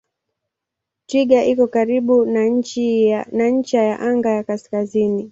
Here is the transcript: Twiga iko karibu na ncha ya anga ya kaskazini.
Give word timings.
Twiga 1.07 1.39
iko 1.51 1.65
karibu 1.75 2.15
na 2.33 3.45
ncha 3.53 3.81
ya 3.89 3.93
anga 4.09 4.29
ya 4.37 4.43
kaskazini. 4.49 5.23